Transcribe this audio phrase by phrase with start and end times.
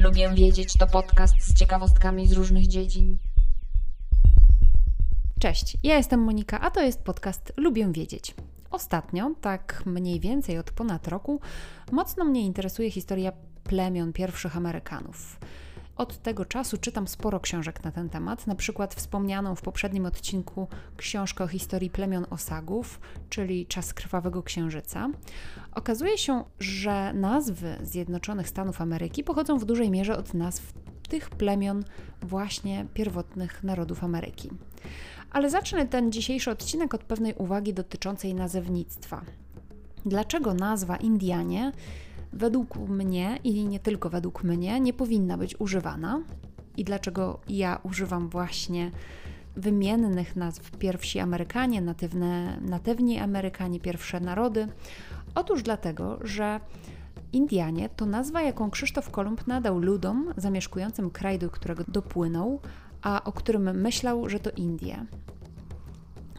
[0.00, 3.18] Lubię wiedzieć to podcast z ciekawostkami z różnych dziedzin.
[5.40, 8.34] Cześć, ja jestem Monika, a to jest podcast Lubię Wiedzieć.
[8.70, 11.40] Ostatnio, tak mniej więcej od ponad roku,
[11.92, 13.32] mocno mnie interesuje historia
[13.64, 15.38] plemion pierwszych Amerykanów.
[15.98, 20.68] Od tego czasu czytam sporo książek na ten temat, na przykład wspomnianą w poprzednim odcinku
[20.96, 25.08] książkę o historii plemion Osagów, czyli Czas Krwawego Księżyca.
[25.72, 30.72] Okazuje się, że nazwy Zjednoczonych Stanów Ameryki pochodzą w dużej mierze od nazw
[31.08, 31.84] tych plemion
[32.22, 34.50] właśnie pierwotnych narodów Ameryki.
[35.30, 39.20] Ale zacznę ten dzisiejszy odcinek od pewnej uwagi dotyczącej nazewnictwa.
[40.06, 41.72] Dlaczego nazwa Indianie
[42.32, 46.22] według mnie i nie tylko według mnie nie powinna być używana?
[46.76, 48.90] I dlaczego ja używam właśnie
[49.56, 54.68] wymiennych nazw pierwsi Amerykanie, natywne, natywni Amerykanie, pierwsze narody?
[55.34, 56.60] Otóż dlatego, że
[57.32, 62.60] Indianie to nazwa, jaką Krzysztof Kolumb nadał ludom zamieszkującym kraj, do którego dopłynął,
[63.02, 65.06] a o którym myślał, że to Indie.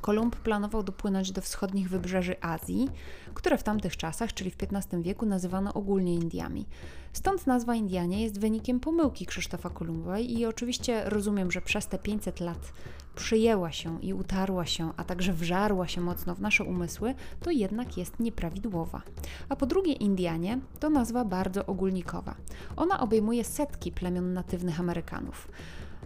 [0.01, 2.89] Kolumb planował dopłynąć do wschodnich wybrzeży Azji,
[3.33, 6.65] które w tamtych czasach, czyli w XV wieku, nazywano ogólnie Indiami.
[7.13, 12.39] Stąd nazwa Indianie jest wynikiem pomyłki Krzysztofa Kolumba i oczywiście rozumiem, że przez te 500
[12.39, 12.73] lat
[13.15, 17.97] przyjęła się i utarła się, a także wżarła się mocno w nasze umysły, to jednak
[17.97, 19.01] jest nieprawidłowa.
[19.49, 22.35] A po drugie, Indianie to nazwa bardzo ogólnikowa.
[22.75, 25.47] Ona obejmuje setki plemion natywnych Amerykanów.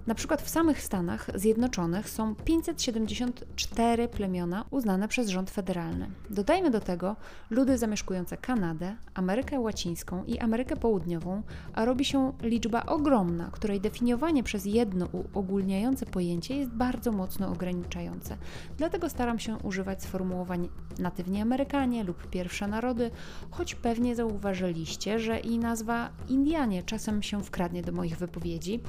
[0.07, 6.09] Na przykład w samych Stanach Zjednoczonych są 574 plemiona uznane przez rząd federalny.
[6.29, 7.15] Dodajmy do tego
[7.49, 11.41] ludy zamieszkujące Kanadę, Amerykę Łacińską i Amerykę Południową,
[11.73, 18.37] a robi się liczba ogromna, której definiowanie przez jedno uogólniające pojęcie jest bardzo mocno ograniczające.
[18.77, 23.11] Dlatego staram się używać sformułowań natywni Amerykanie lub pierwsze narody,
[23.51, 28.79] choć pewnie zauważyliście, że i nazwa Indianie czasem się wkradnie do moich wypowiedzi.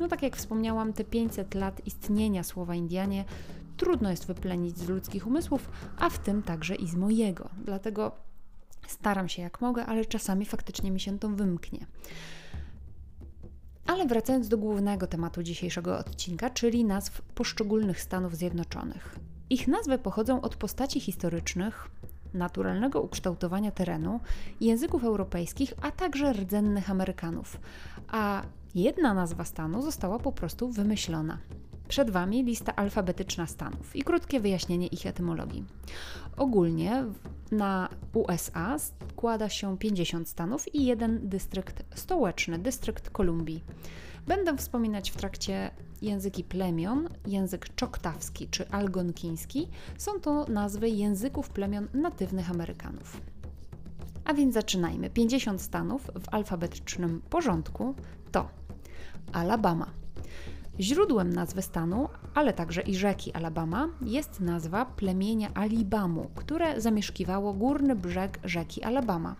[0.00, 3.24] No tak jak wspomniałam, wspomniałam, te 500 lat istnienia słowa Indianie
[3.76, 7.48] trudno jest wyplenić z ludzkich umysłów, a w tym także i z mojego.
[7.64, 8.12] Dlatego
[8.88, 11.86] staram się jak mogę, ale czasami faktycznie mi się to wymknie.
[13.86, 19.18] Ale wracając do głównego tematu dzisiejszego odcinka, czyli nazw poszczególnych Stanów Zjednoczonych.
[19.50, 21.88] Ich nazwy pochodzą od postaci historycznych,
[22.34, 24.20] naturalnego ukształtowania terenu,
[24.60, 27.60] języków europejskich, a także rdzennych Amerykanów.
[28.08, 28.42] A
[28.74, 31.38] jedna nazwa stanu została po prostu wymyślona.
[31.88, 35.64] Przed Wami lista alfabetyczna stanów i krótkie wyjaśnienie ich etymologii.
[36.36, 37.04] Ogólnie
[37.50, 43.64] na USA składa się 50 stanów i jeden dystrykt stołeczny, dystrykt Kolumbii.
[44.26, 45.70] Będę wspominać w trakcie
[46.02, 49.68] języki plemion, język czoktawski czy algonkiński.
[49.98, 53.20] Są to nazwy języków plemion natywnych Amerykanów.
[54.24, 55.10] A więc zaczynajmy.
[55.10, 57.94] 50 stanów w alfabetycznym porządku
[58.32, 58.48] to
[59.32, 59.86] Alabama.
[60.80, 67.96] Źródłem nazwy stanu, ale także i rzeki Alabama, jest nazwa plemienia Alibamu, które zamieszkiwało górny
[67.96, 69.36] brzeg rzeki Alabama.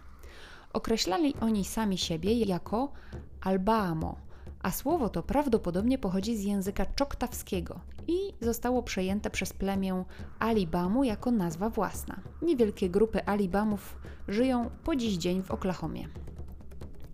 [0.73, 2.93] Określali oni sami siebie jako
[3.41, 4.17] Albaamo,
[4.63, 10.05] a słowo to prawdopodobnie pochodzi z języka czoktawskiego i zostało przejęte przez plemię
[10.39, 12.21] Alibamu jako nazwa własna.
[12.43, 13.97] Niewielkie grupy Alibamów
[14.29, 16.09] żyją po dziś dzień w Oklahomie.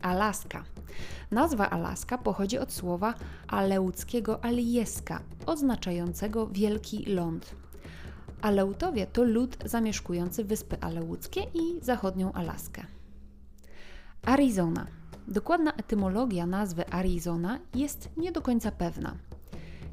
[0.04, 0.64] Alaska.
[1.30, 3.14] Nazwa Alaska pochodzi od słowa
[3.48, 7.54] aleuckiego alieska, oznaczającego wielki ląd.
[8.42, 12.86] Aleutowie to lud zamieszkujący wyspy aleuckie i zachodnią Alaskę.
[14.26, 14.86] Arizona.
[15.28, 19.14] Dokładna etymologia nazwy Arizona jest nie do końca pewna.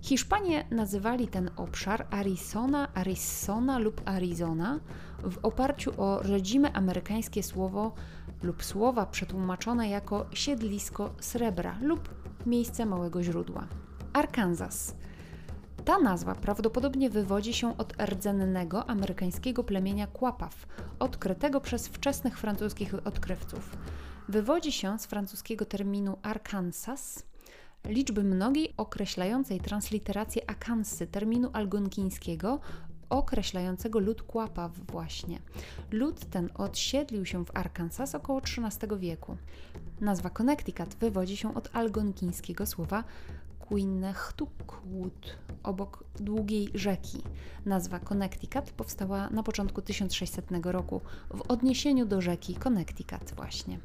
[0.02, 4.80] Hiszpanie nazywali ten obszar Arizona, Arizona lub Arizona
[5.24, 7.94] w oparciu o rodzime amerykańskie słowo
[8.44, 12.10] lub słowa przetłumaczone jako siedlisko srebra lub
[12.46, 13.68] miejsce małego źródła.
[14.14, 14.96] Arkansas.
[15.86, 20.68] Ta nazwa prawdopodobnie wywodzi się od rdzennego amerykańskiego plemienia Kłapaw,
[21.00, 23.78] odkrytego przez wczesnych francuskich odkrywców.
[24.30, 27.26] Wywodzi się z francuskiego terminu Arkansas,
[27.86, 32.60] liczby mnogiej określającej transliterację akansy terminu algonkińskiego
[33.12, 35.40] określającego lud Kłapaw właśnie.
[35.92, 39.38] Lud ten odsiedlił się w Arkansas około XIII wieku.
[40.02, 43.04] Nazwa Connecticut wywodzi się od algonkińskiego słowa
[43.60, 47.24] Quinnechtwood, obok długiej rzeki.
[47.66, 51.02] Nazwa Connecticut powstała na początku 1600 roku
[51.34, 53.80] w odniesieniu do rzeki Connecticut właśnie.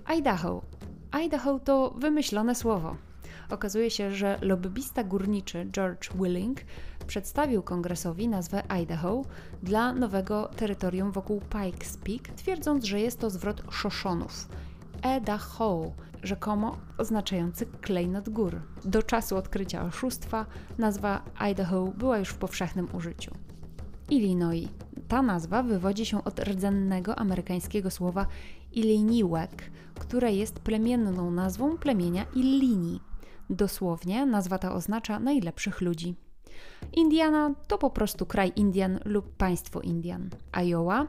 [0.06, 0.62] Idaho.
[1.10, 3.07] Idaho to wymyślone słowo.
[3.50, 6.60] Okazuje się, że lobbyista górniczy George Willing
[7.06, 9.24] przedstawił kongresowi nazwę Idaho
[9.62, 14.48] dla nowego terytorium wokół Pikes Peak, twierdząc, że jest to zwrot Shoshonów.
[15.02, 15.92] Edaho,
[16.22, 18.60] rzekomo oznaczający klejnot gór.
[18.84, 20.46] Do czasu odkrycia oszustwa
[20.78, 23.34] nazwa Idaho była już w powszechnym użyciu.
[24.10, 24.68] Illinois.
[25.08, 28.26] Ta nazwa wywodzi się od rdzennego amerykańskiego słowa
[28.72, 33.00] Illiniwek, które jest plemienną nazwą plemienia Illini.
[33.50, 36.14] Dosłownie nazwa ta oznacza najlepszych ludzi.
[36.92, 40.30] Indiana to po prostu kraj Indian lub państwo Indian.
[40.52, 41.06] Iowa,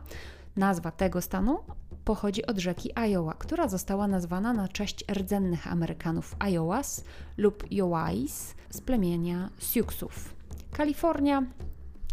[0.56, 1.60] nazwa tego stanu,
[2.06, 7.04] pochodzi od rzeki Iowa, która została nazwana na cześć rdzennych Amerykanów Iowas
[7.38, 10.36] lub Iowais z plemienia Siouxów.
[10.72, 11.44] Kalifornia,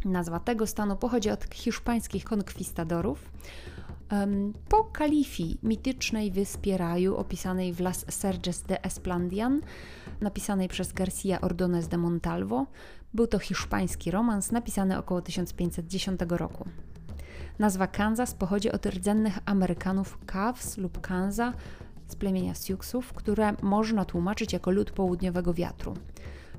[0.05, 3.31] nazwa tego stanu pochodzi od hiszpańskich konkwistadorów.
[4.69, 9.61] Po Kalifii, mitycznej wyspie raju opisanej w Las Serges de Esplandian,
[10.21, 12.67] napisanej przez Garcia Ordonez de Montalvo,
[13.15, 16.69] był to hiszpański romans napisany około 1510 roku.
[17.59, 21.53] Nazwa Kansas pochodzi od rdzennych Amerykanów Cavs lub Kansa
[22.09, 25.95] z plemienia Siouxów, które można tłumaczyć jako lud południowego wiatru.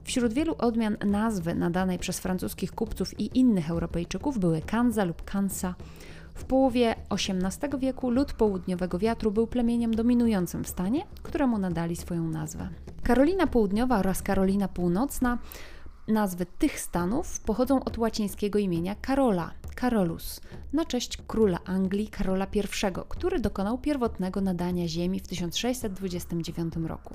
[0.04, 5.75] Wśród wielu odmian nazwy nadanej przez francuskich kupców i innych Europejczyków były Kanza lub Kansa,
[6.38, 12.24] w połowie XVIII wieku lud południowego wiatru był plemieniem dominującym w stanie, któremu nadali swoją
[12.24, 12.69] nazwę.
[13.04, 15.38] Karolina Południowa oraz Karolina Północna
[16.07, 20.42] nazwy tych stanów pochodzą od łacińskiego imienia Karola, Carolus,
[20.74, 22.62] na cześć króla Anglii Karola I,
[23.10, 27.13] który dokonał pierwotnego nadania ziemi w 1629 roku.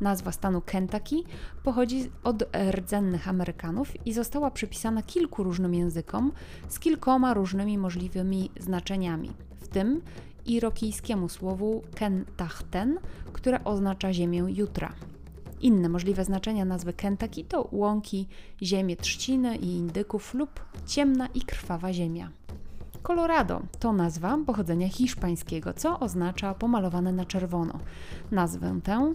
[0.00, 1.16] Nazwa stanu Kentucky
[1.62, 6.32] pochodzi od rdzennych Amerykanów i została przypisana kilku różnym językom
[6.68, 9.30] z kilkoma różnymi możliwymi znaczeniami,
[9.60, 10.02] w tym
[10.46, 12.98] irokijskiemu słowu Kentachten,
[13.32, 14.92] które oznacza ziemię jutra.
[15.60, 18.28] Inne możliwe znaczenia nazwy Kentucky to łąki,
[18.62, 22.30] ziemię trzciny i indyków lub ciemna i krwawa ziemia.
[23.06, 27.78] Colorado to nazwa pochodzenia hiszpańskiego, co oznacza pomalowane na czerwono.
[28.30, 29.12] Nazwę tę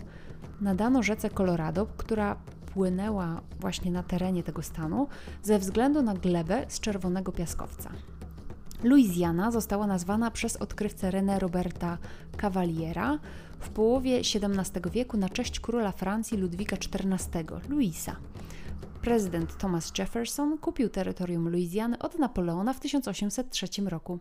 [0.62, 2.36] nadano rzece Colorado, która
[2.74, 5.08] płynęła właśnie na terenie tego stanu
[5.44, 7.90] ze względu na glebę z czerwonego piaskowca.
[8.84, 11.98] Louisiana została nazwana przez odkrywcę René Roberta
[12.38, 13.20] Cavaliera
[13.60, 18.16] w połowie XVII wieku na cześć króla Francji Ludwika XIV, Louisa.
[19.02, 24.20] Prezydent Thomas Jefferson kupił terytorium Luizjany od Napoleona w 1803 roku.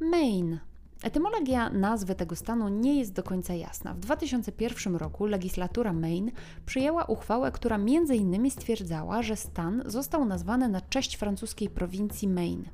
[0.00, 0.58] Maine
[1.02, 3.94] Etymologia nazwy tego stanu nie jest do końca jasna.
[3.94, 6.30] W 2001 roku legislatura Maine
[6.66, 8.50] przyjęła uchwałę, która m.in.
[8.50, 12.68] stwierdzała, że stan został nazwany na cześć francuskiej prowincji Maine.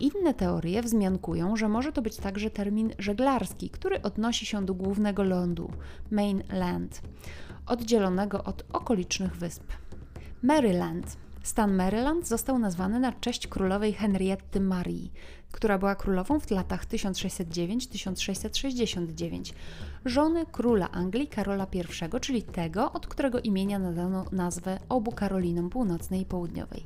[0.00, 5.22] Inne teorie wzmiankują, że może to być także termin żeglarski, który odnosi się do głównego
[5.22, 5.70] lądu
[6.10, 7.02] Mainland,
[7.66, 9.64] oddzielonego od okolicznych wysp.
[10.42, 15.12] Maryland Stan Maryland został nazwany na cześć królowej Henrietty Marii,
[15.52, 19.52] która była królową w latach 1609-1669,
[20.04, 21.84] żony króla Anglii Karola I,
[22.20, 26.84] czyli tego, od którego imienia nadano nazwę obu Karolinom Północnej i Południowej.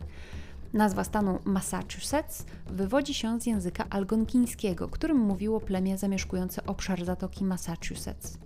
[0.73, 8.39] Nazwa stanu Massachusetts wywodzi się z języka algonkińskiego, którym mówiło plemię zamieszkujące obszar Zatoki Massachusetts.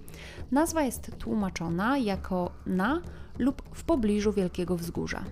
[0.53, 3.03] Nazwa jest tłumaczona jako na
[3.41, 5.25] lub w pobliżu Wielkiego Wzgórza.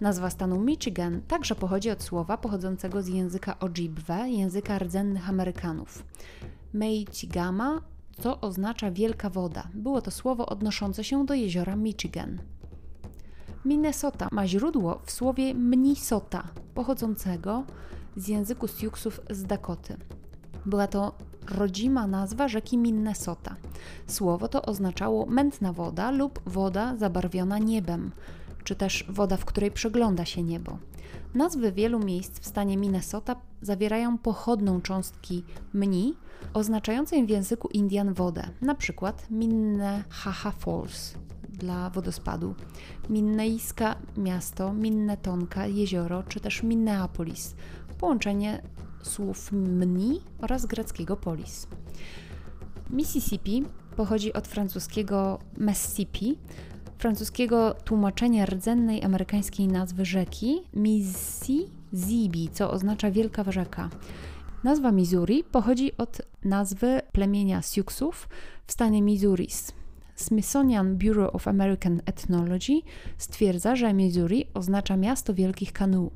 [0.00, 6.04] Nazwa stanu Michigan także pochodzi od słowa pochodzącego z języka Ojibwe, języka rdzennych Amerykanów.
[6.72, 7.82] Meichigama,
[8.20, 9.68] co oznacza wielka woda.
[9.74, 12.38] Było to słowo odnoszące się do jeziora Michigan.
[13.64, 17.64] Minnesota ma źródło w słowie Mnisota, pochodzącego
[18.16, 19.96] z języku Siouxów z Dakoty.
[20.66, 21.12] Była to
[21.50, 23.56] rodzima nazwa rzeki Minnesota.
[24.06, 28.10] Słowo to oznaczało mętna woda lub woda zabarwiona niebem,
[28.64, 30.78] czy też woda, w której przegląda się niebo.
[31.34, 36.14] Nazwy wielu miejsc w stanie Minnesota zawierają pochodną cząstki mni,
[36.54, 38.42] oznaczającej w języku Indian wodę,
[38.74, 41.14] przykład Minnehaha Falls
[41.58, 42.54] dla wodospadu,
[43.10, 47.54] Minneiska miasto, Minnetonka jezioro, czy też Minneapolis,
[47.98, 48.62] połączenie
[49.02, 51.66] słów mni oraz greckiego polis.
[52.90, 53.64] Mississippi
[53.96, 56.38] pochodzi od francuskiego Mississippi,
[56.98, 63.90] francuskiego tłumaczenia rdzennej amerykańskiej nazwy rzeki Mississippi, co oznacza wielka rzeka.
[64.64, 68.28] Nazwa Missouri pochodzi od nazwy plemienia Siouxów
[68.66, 69.72] w stanie Missouris.
[70.14, 72.80] Smithsonian Bureau of American Ethnology
[73.18, 76.10] stwierdza, że Missouri oznacza miasto wielkich kanu.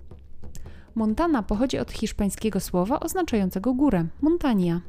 [0.94, 4.80] Montana pochodzi od hiszpańskiego słowa oznaczającego górę montania.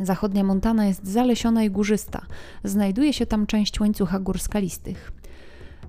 [0.00, 2.22] Zachodnia Montana jest zalesiona i górzysta.
[2.64, 5.12] Znajduje się tam część łańcucha gór skalistych.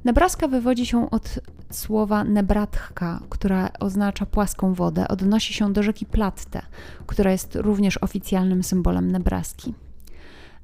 [0.06, 1.40] Nebraska wywodzi się od
[1.72, 5.08] słowa nebratka, która oznacza płaską wodę.
[5.08, 6.62] Odnosi się do rzeki Platte,
[7.08, 9.74] która jest również oficjalnym symbolem Nebraski.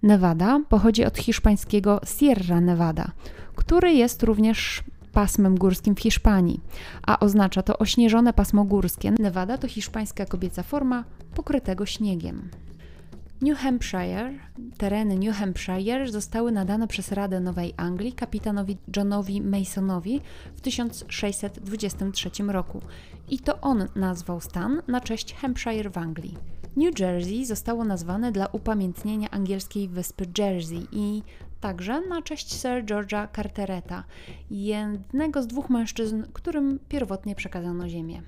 [0.03, 3.11] Nevada pochodzi od hiszpańskiego Sierra Nevada,
[3.55, 4.83] który jest również
[5.17, 6.61] pasmem górskim w Hiszpanii,
[7.07, 9.11] a oznacza to ośnieżone pasmo górskie.
[9.19, 11.03] Nevada to hiszpańska kobieca forma
[11.35, 12.49] pokrytego śniegiem.
[13.41, 14.33] New Hampshire,
[14.77, 20.21] tereny New Hampshire zostały nadane przez Radę Nowej Anglii kapitanowi Johnowi Masonowi
[20.55, 22.81] w 1623 roku
[23.29, 26.37] i to on nazwał stan na cześć Hampshire w Anglii.
[26.75, 31.23] New Jersey zostało nazwane dla upamiętnienia angielskiej wyspy Jersey i
[31.59, 34.03] także na cześć Sir George'a Cartereta,
[34.51, 38.21] jednego z dwóch mężczyzn, którym pierwotnie przekazano ziemię.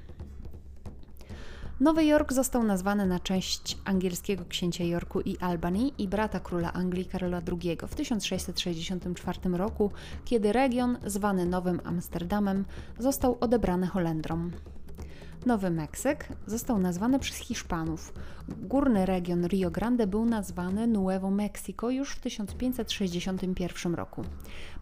[1.80, 7.06] Nowy Jork został nazwany na cześć angielskiego księcia Yorku i Albany i brata króla Anglii
[7.06, 9.92] Karola II w 1664 roku,
[10.26, 12.66] kiedy region zwany Nowym Amsterdamem
[12.98, 14.52] został odebrany Holendrom.
[15.46, 18.14] Nowy Meksyk został nazwany przez Hiszpanów.
[18.48, 24.24] Górny region Rio Grande był nazwany Nuevo Mexico już w 1561 roku.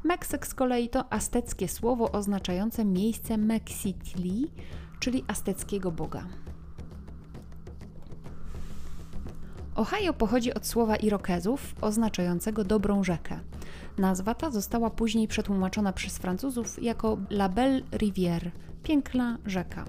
[0.03, 4.51] Meksyk z kolei to azteckie słowo oznaczające miejsce Mexitli,
[4.99, 6.27] czyli azteckiego boga.
[9.75, 13.39] Ohio pochodzi od słowa Irokezów oznaczającego dobrą rzekę.
[13.97, 18.49] Nazwa ta została później przetłumaczona przez Francuzów jako La Belle Rivière
[18.83, 19.85] piękna rzeka.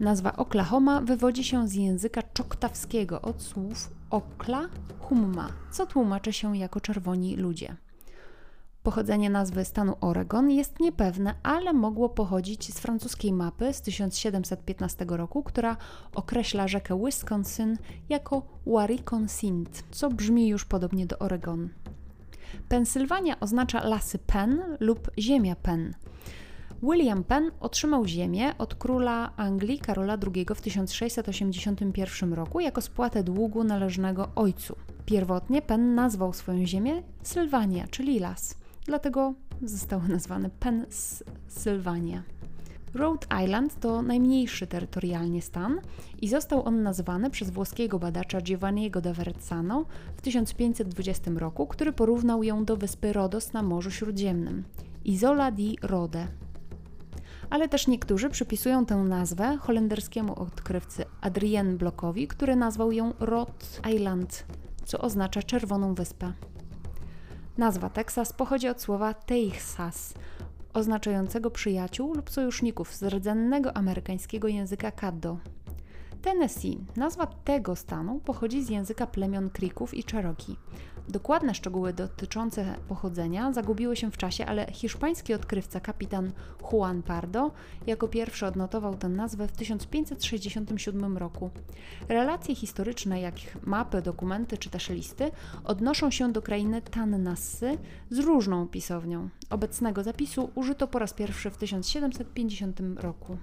[0.00, 4.68] Nazwa Oklahoma wywodzi się z języka czoktawskiego od słów okla
[5.00, 7.76] humma, co tłumaczy się jako czerwoni ludzie.
[8.82, 15.42] Pochodzenie nazwy stanu Oregon jest niepewne, ale mogło pochodzić z francuskiej mapy z 1715 roku,
[15.42, 15.76] która
[16.14, 17.76] określa rzekę Wisconsin
[18.08, 21.68] jako Wariconsint, co brzmi już podobnie do Oregon.
[22.68, 25.94] Pensylwania oznacza lasy Penn lub ziemia Penn.
[26.82, 33.64] William Penn otrzymał ziemię od króla Anglii Karola II w 1681 roku jako spłatę długu
[33.64, 34.76] należnego ojcu.
[35.06, 38.58] Pierwotnie Penn nazwał swoją ziemię Sylwania, czyli las.
[38.86, 42.22] Dlatego został nazwany Pennsylvania.
[42.94, 45.80] Rhode Island to najmniejszy terytorialnie stan
[46.20, 49.84] i został on nazwany przez włoskiego badacza Giovanniego da Verrazzano
[50.16, 54.64] w 1520 roku, który porównał ją do wyspy Rodos na Morzu Śródziemnym.
[55.04, 56.26] Isola di Rode
[57.52, 64.44] ale też niektórzy przypisują tę nazwę holenderskiemu odkrywcy Adrien Blockowi, który nazwał ją Rhode Island,
[64.84, 66.32] co oznacza czerwoną wyspę.
[67.58, 70.14] Nazwa Teksas pochodzi od słowa Texas,
[70.74, 75.38] oznaczającego przyjaciół lub sojuszników z rdzennego amerykańskiego języka Caddo.
[76.22, 80.56] Tennessee, nazwa tego stanu, pochodzi z języka plemion Creeków i Cherokee.
[81.08, 86.32] Dokładne szczegóły dotyczące pochodzenia zagubiły się w czasie, ale hiszpański odkrywca kapitan
[86.72, 87.50] Juan Pardo
[87.86, 91.50] jako pierwszy odnotował tę nazwę w 1567 roku.
[92.08, 95.30] Relacje historyczne, jak mapy, dokumenty czy też listy,
[95.64, 97.78] odnoszą się do krainy Tannassy
[98.10, 99.28] z różną pisownią.
[99.50, 103.36] Obecnego zapisu użyto po raz pierwszy w 1750 roku.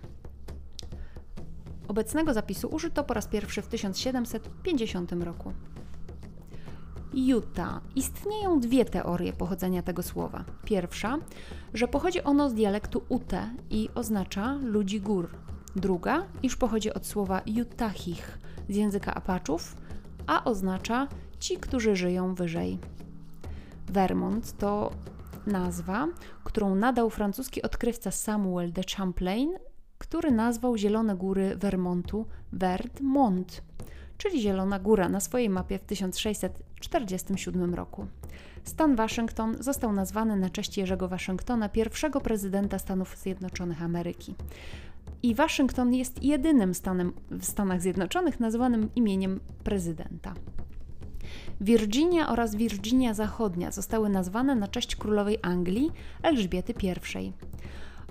[1.88, 5.54] Obecnego zapisu użyto po raz pierwszy w 1750 roku.
[7.14, 7.82] Utah.
[7.96, 10.44] Istnieją dwie teorie pochodzenia tego słowa.
[10.66, 11.18] Pierwsza,
[11.74, 15.30] że pochodzi ono z dialektu Ute i oznacza ludzi gór.
[15.76, 18.40] Druga, iż pochodzi od słowa Utahich
[18.70, 19.78] z języka Apaczów,
[20.28, 21.08] a oznacza
[21.40, 22.80] ci, którzy żyją wyżej.
[23.88, 24.92] Vermont to
[25.48, 26.08] nazwa,
[26.44, 29.52] którą nadał francuski odkrywca Samuel de Champlain,
[29.98, 33.62] który nazwał Zielone Góry Vermontu Vermont,
[34.18, 35.84] czyli Zielona Góra na swojej mapie w
[36.80, 38.08] 1647 roku.
[38.64, 44.36] Stan Waszyngton został nazwany na cześć Jerzego Waszyngtona, pierwszego prezydenta Stanów Zjednoczonych Ameryki.
[45.24, 50.34] I Waszyngton jest jedynym stanem w Stanach Zjednoczonych nazwanym imieniem prezydenta.
[51.62, 55.92] Virginia oraz Virginia Zachodnia zostały nazwane na cześć królowej Anglii
[56.24, 56.74] Elżbiety
[57.20, 57.34] I.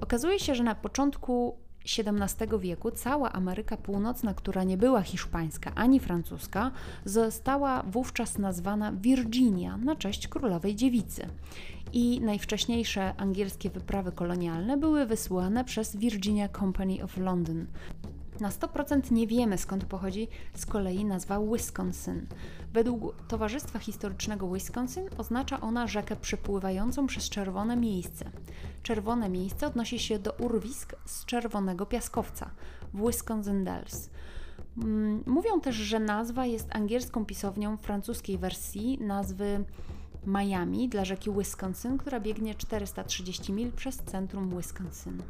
[0.00, 6.00] Okazuje się, że na początku XVII wieku cała Ameryka Północna, która nie była hiszpańska ani
[6.00, 6.70] francuska,
[7.04, 11.26] została wówczas nazwana Virginia na cześć królowej dziewicy.
[11.92, 17.66] I najwcześniejsze angielskie wyprawy kolonialne były wysłane przez Virginia Company of London.
[18.40, 22.26] Na 100% nie wiemy skąd pochodzi z kolei nazwa Wisconsin.
[22.72, 28.30] Według Towarzystwa Historycznego Wisconsin oznacza ona rzekę przepływającą przez czerwone miejsce.
[28.88, 32.50] Czerwone miejsce odnosi się do urwisk z czerwonego piaskowca
[32.94, 34.10] w Wisconsin Dells.
[34.82, 39.64] Mm, mówią też, że nazwa jest angielską pisownią francuskiej wersji nazwy
[40.26, 45.22] Miami dla rzeki Wisconsin, która biegnie 430 mil przez centrum Wisconsin.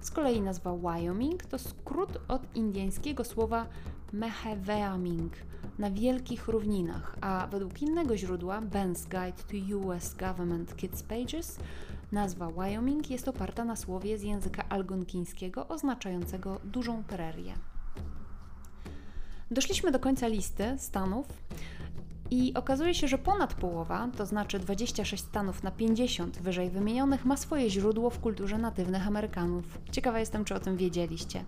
[0.00, 3.66] Z kolei nazwa Wyoming to skrót od indyjskiego słowa
[4.12, 5.32] Meheveaming
[5.78, 11.58] na wielkich równinach, a według innego źródła Ben's Guide to US Government Kids Pages
[12.12, 17.54] nazwa Wyoming jest oparta na słowie z języka algonkińskiego oznaczającego dużą prerię.
[19.50, 21.26] Doszliśmy do końca listy stanów,
[22.32, 27.36] i okazuje się, że ponad połowa, to znaczy 26 stanów na 50 wyżej wymienionych, ma
[27.36, 29.78] swoje źródło w kulturze natywnych Amerykanów.
[29.90, 31.44] Ciekawa jestem, czy o tym wiedzieliście.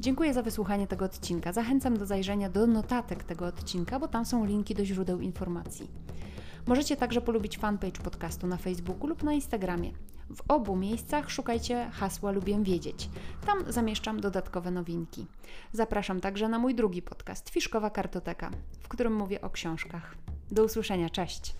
[0.00, 1.52] Dziękuję za wysłuchanie tego odcinka.
[1.52, 6.07] Zachęcam do zajrzenia do notatek tego odcinka, bo tam są linki do źródeł informacji.
[6.68, 9.92] Możecie także polubić fanpage podcastu na Facebooku lub na Instagramie.
[10.36, 13.10] W obu miejscach szukajcie hasła Lubię Wiedzieć.
[13.46, 15.26] Tam zamieszczam dodatkowe nowinki.
[15.72, 20.14] Zapraszam także na mój drugi podcast Fiszkowa Kartoteka, w którym mówię o książkach.
[20.50, 21.54] Do usłyszenia, cześć!